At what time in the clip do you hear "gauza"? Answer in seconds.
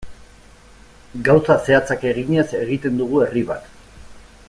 1.27-1.57